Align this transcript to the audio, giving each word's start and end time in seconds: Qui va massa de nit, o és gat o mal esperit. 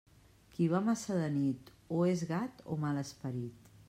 Qui 0.53 0.69
va 0.69 0.79
massa 0.85 1.17
de 1.17 1.27
nit, 1.35 1.69
o 1.97 2.01
és 2.13 2.23
gat 2.31 2.65
o 2.77 2.79
mal 2.87 3.03
esperit. 3.03 3.71